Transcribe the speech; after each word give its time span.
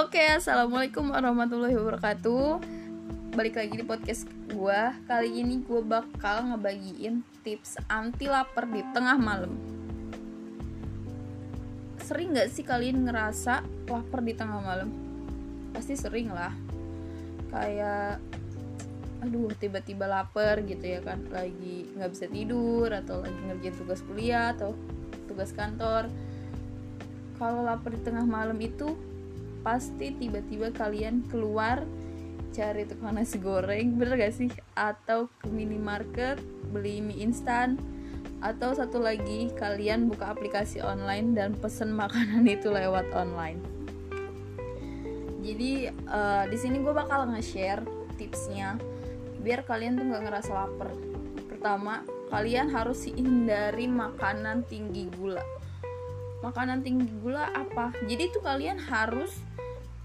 Oke, 0.00 0.24
assalamualaikum 0.32 1.12
warahmatullahi 1.12 1.76
wabarakatuh. 1.76 2.64
Balik 3.36 3.60
lagi 3.60 3.74
di 3.76 3.84
podcast 3.84 4.24
gue. 4.48 4.80
Kali 5.04 5.28
ini 5.28 5.60
gue 5.60 5.84
bakal 5.84 6.48
ngebagiin 6.48 7.20
tips 7.44 7.76
anti 7.84 8.24
lapar 8.24 8.64
di 8.64 8.80
tengah 8.96 9.20
malam. 9.20 9.52
Sering 12.00 12.32
gak 12.32 12.48
sih 12.48 12.64
kalian 12.64 13.04
ngerasa 13.04 13.60
lapar 13.92 14.24
di 14.24 14.32
tengah 14.32 14.64
malam? 14.64 14.88
Pasti 15.76 15.92
sering 16.00 16.32
lah. 16.32 16.56
Kayak 17.52 18.24
aduh 19.20 19.52
tiba-tiba 19.52 20.08
lapar 20.08 20.64
gitu 20.64 20.96
ya 20.96 21.04
kan 21.04 21.28
lagi 21.28 21.92
nggak 21.92 22.08
bisa 22.08 22.24
tidur 22.32 22.88
atau 22.88 23.20
lagi 23.20 23.36
ngerjain 23.36 23.76
tugas 23.76 24.00
kuliah 24.08 24.56
atau 24.56 24.72
tugas 25.28 25.52
kantor 25.52 26.08
kalau 27.36 27.60
lapar 27.68 27.92
di 27.92 28.00
tengah 28.00 28.24
malam 28.24 28.56
itu 28.64 28.96
pasti 29.60 30.16
tiba-tiba 30.16 30.72
kalian 30.72 31.24
keluar 31.28 31.84
cari 32.50 32.82
tukang 32.82 33.14
nasi 33.14 33.38
goreng 33.38 33.94
bener 33.94 34.18
gak 34.18 34.34
sih? 34.34 34.50
Atau 34.74 35.30
ke 35.40 35.46
minimarket 35.48 36.40
beli 36.74 36.98
mie 36.98 37.22
instan 37.22 37.78
atau 38.40 38.72
satu 38.72 38.96
lagi 38.96 39.52
kalian 39.54 40.08
buka 40.08 40.32
aplikasi 40.32 40.80
online 40.80 41.36
dan 41.36 41.52
pesen 41.52 41.92
makanan 41.92 42.48
itu 42.48 42.72
lewat 42.72 43.08
online. 43.12 43.60
Jadi 45.40 45.88
uh, 46.08 46.44
di 46.48 46.56
sini 46.56 46.80
gue 46.80 46.92
bakal 46.92 47.28
nge-share 47.32 47.84
tipsnya 48.16 48.76
biar 49.40 49.64
kalian 49.64 49.96
tuh 49.96 50.04
nggak 50.08 50.24
ngerasa 50.28 50.50
lapar. 50.52 50.92
Pertama 51.48 52.04
kalian 52.32 52.72
harus 52.72 53.08
hindari 53.08 53.88
makanan 53.90 54.64
tinggi 54.68 55.08
gula 55.16 55.44
makanan 56.40 56.80
tinggi 56.84 57.08
gula 57.20 57.48
apa? 57.52 57.92
Jadi 58.08 58.32
tuh 58.32 58.42
kalian 58.44 58.80
harus 58.80 59.32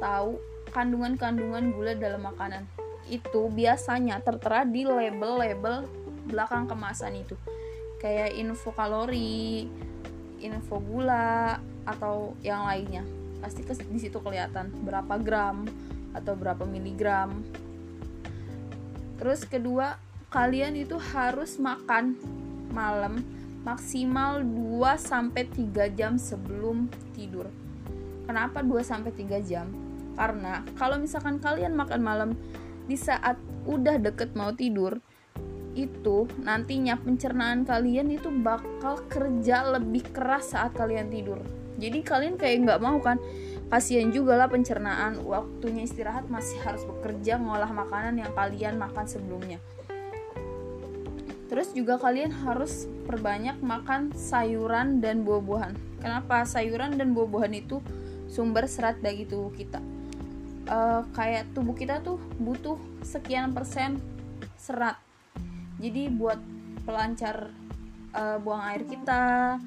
tahu 0.00 0.40
kandungan-kandungan 0.72 1.76
gula 1.76 1.92
dalam 1.92 2.24
makanan. 2.24 2.64
Itu 3.08 3.52
biasanya 3.52 4.20
tertera 4.24 4.64
di 4.64 4.88
label-label 4.88 5.84
belakang 6.26 6.64
kemasan 6.68 7.20
itu. 7.20 7.36
Kayak 8.00 8.34
info 8.34 8.72
kalori, 8.74 9.68
info 10.42 10.80
gula 10.82 11.60
atau 11.86 12.34
yang 12.40 12.66
lainnya. 12.66 13.04
Pasti 13.38 13.62
di 13.62 14.00
situ 14.00 14.18
kelihatan 14.18 14.72
berapa 14.82 15.20
gram 15.20 15.68
atau 16.16 16.32
berapa 16.34 16.64
miligram. 16.64 17.44
Terus 19.20 19.46
kedua, 19.46 20.00
kalian 20.32 20.74
itu 20.74 20.98
harus 20.98 21.60
makan 21.60 22.16
malam 22.72 23.22
maksimal 23.62 24.42
2 24.42 24.98
sampai 24.98 25.46
3 25.46 25.90
jam 25.94 26.18
sebelum 26.18 26.90
tidur. 27.14 27.46
Kenapa 28.26 28.62
2 28.62 28.82
sampai 28.82 29.14
3 29.14 29.38
jam? 29.42 29.70
Karena 30.18 30.66
kalau 30.76 30.98
misalkan 30.98 31.38
kalian 31.38 31.72
makan 31.72 32.00
malam 32.02 32.30
di 32.86 32.98
saat 32.98 33.38
udah 33.64 33.96
deket 34.02 34.34
mau 34.34 34.50
tidur, 34.52 34.98
itu 35.72 36.28
nantinya 36.44 37.00
pencernaan 37.00 37.64
kalian 37.64 38.12
itu 38.12 38.28
bakal 38.28 39.00
kerja 39.08 39.64
lebih 39.78 40.04
keras 40.12 40.52
saat 40.52 40.76
kalian 40.76 41.08
tidur. 41.08 41.40
Jadi 41.80 42.04
kalian 42.04 42.36
kayak 42.36 42.68
nggak 42.68 42.82
mau 42.84 43.00
kan? 43.00 43.16
Kasihan 43.72 44.12
juga 44.12 44.36
lah 44.36 44.52
pencernaan, 44.52 45.24
waktunya 45.24 45.88
istirahat 45.88 46.28
masih 46.28 46.60
harus 46.60 46.84
bekerja 46.84 47.40
ngolah 47.40 47.72
makanan 47.72 48.20
yang 48.20 48.28
kalian 48.36 48.76
makan 48.76 49.08
sebelumnya. 49.08 49.56
Terus 51.52 51.76
juga 51.76 52.00
kalian 52.00 52.32
harus 52.48 52.88
perbanyak 53.04 53.60
makan 53.60 54.16
sayuran 54.16 55.04
dan 55.04 55.20
buah-buahan. 55.20 56.00
Kenapa? 56.00 56.48
Sayuran 56.48 56.96
dan 56.96 57.12
buah-buahan 57.12 57.52
itu 57.52 57.84
sumber 58.32 58.64
serat 58.64 58.96
bagi 59.04 59.28
tubuh 59.28 59.52
kita 59.52 59.84
uh, 60.72 61.02
kayak 61.12 61.50
tubuh 61.52 61.74
kita 61.74 62.00
tuh 62.00 62.16
butuh 62.40 62.80
sekian 63.02 63.50
persen 63.52 63.98
serat 64.58 64.98
jadi 65.76 66.08
buat 66.12 66.38
pelancar 66.86 67.50
uh, 68.14 68.38
buang 68.38 68.62
air 68.72 68.82
kita 68.86 69.58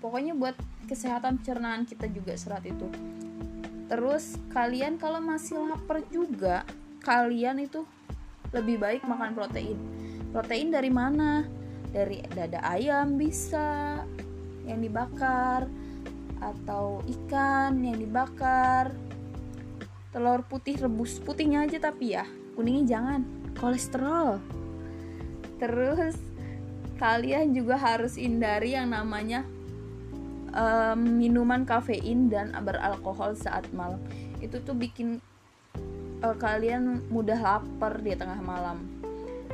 pokoknya 0.00 0.34
buat 0.36 0.56
kesehatan 0.90 1.42
pencernaan 1.42 1.86
kita 1.86 2.10
juga 2.10 2.34
serat 2.38 2.64
itu 2.64 2.88
terus 3.86 4.34
kalian 4.50 4.98
kalau 4.98 5.22
masih 5.22 5.62
lapar 5.62 6.02
juga 6.10 6.66
kalian 7.06 7.62
itu 7.62 7.86
lebih 8.50 8.82
baik 8.82 9.06
makan 9.06 9.34
protein 9.34 9.78
protein 10.36 10.68
dari 10.68 10.92
mana? 10.92 11.48
Dari 11.88 12.20
dada 12.28 12.60
ayam 12.60 13.16
bisa 13.16 14.04
yang 14.68 14.84
dibakar 14.84 15.64
atau 16.44 17.00
ikan 17.08 17.80
yang 17.80 17.96
dibakar. 17.96 18.92
Telur 20.12 20.44
putih 20.44 20.76
rebus 20.76 21.16
putihnya 21.24 21.64
aja 21.64 21.88
tapi 21.88 22.12
ya 22.12 22.28
kuningnya 22.52 22.84
jangan. 22.84 23.24
Kolesterol. 23.56 24.36
Terus 25.56 26.20
kalian 27.00 27.56
juga 27.56 27.80
harus 27.80 28.20
hindari 28.20 28.76
yang 28.76 28.92
namanya 28.92 29.40
um, 30.52 31.00
minuman 31.16 31.64
kafein 31.64 32.28
dan 32.28 32.52
beralkohol 32.60 33.32
saat 33.40 33.64
malam. 33.72 34.04
Itu 34.44 34.60
tuh 34.60 34.76
bikin 34.76 35.16
uh, 36.20 36.36
kalian 36.36 37.08
mudah 37.08 37.40
lapar 37.40 38.04
di 38.04 38.12
tengah 38.12 38.44
malam 38.44 38.96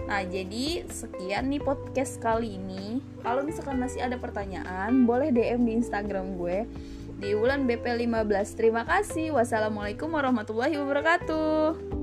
Nah, 0.07 0.23
jadi 0.27 0.85
sekian 0.91 1.49
nih 1.49 1.63
podcast 1.63 2.19
kali 2.19 2.59
ini. 2.59 3.01
Kalau 3.23 3.47
misalkan 3.47 3.79
masih 3.79 4.03
ada 4.03 4.19
pertanyaan, 4.19 5.07
boleh 5.07 5.31
DM 5.31 5.63
di 5.65 5.73
Instagram 5.79 6.37
gue 6.37 6.67
di 7.23 7.39
bulan 7.39 7.65
BP15. 7.71 8.59
Terima 8.59 8.83
kasih. 8.83 9.31
Wassalamualaikum 9.31 10.11
warahmatullahi 10.11 10.75
wabarakatuh. 10.75 12.02